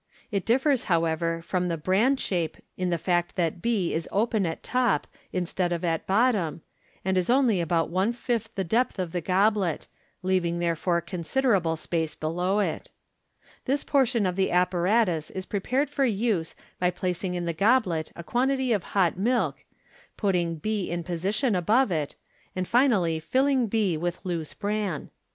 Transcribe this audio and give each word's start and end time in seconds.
It 0.31 0.47
differs, 0.47 0.85
however, 0.85 1.43
from 1.43 1.67
the" 1.67 1.77
bran 1.87 2.17
shape" 2.17 2.57
in 2.75 2.89
the 2.89 2.97
fact 2.97 3.35
that 3.35 3.61
b 3.61 3.93
is 3.93 4.09
open 4.11 4.47
at 4.47 4.63
top 4.63 5.05
instead 5.31 5.71
of 5.71 5.85
at 5.85 6.07
bottom, 6.07 6.61
and 7.05 7.19
is 7.19 7.29
only 7.29 7.61
about 7.61 7.91
one 7.91 8.11
fifth 8.11 8.49
the 8.55 8.63
depth 8.63 8.97
of 8.97 9.11
the 9.11 9.21
goblet, 9.21 9.85
leaving 10.23 10.57
therefore 10.57 11.01
considerable 11.01 11.75
space 11.75 12.15
below 12.15 12.57
it. 12.57 12.89
This 13.65 13.83
portion 13.83 14.25
of 14.25 14.35
the 14.35 14.49
appa 14.49 14.77
ratus 14.79 15.29
is 15.29 15.45
prepared 15.45 15.87
for 15.87 16.03
use 16.03 16.55
by 16.79 16.89
placing 16.89 17.35
in 17.35 17.45
the 17.45 17.53
goblet 17.53 18.11
a 18.15 18.23
quantity 18.23 18.73
of 18.73 18.81
hot 18.97 19.19
n>ilk, 19.19 19.53
putting 20.17 20.55
b 20.55 20.89
in 20.89 21.03
position 21.03 21.53
above 21.53 21.91
it, 21.91 22.15
and 22.55 22.67
finally 22.67 23.19
filling 23.19 23.67
b 23.67 23.97
with 23.97 24.19
loose 24.23 24.55
bran. 24.55 24.73
MODERN 24.79 24.87
MAGIC. 24.87 25.11
389 25.11 25.11
Fig. 25.11 25.11
222. 25.11 25.17